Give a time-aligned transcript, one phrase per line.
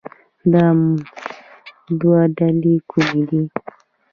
[0.51, 0.65] دا
[1.99, 3.41] دوه ډلې کومې دي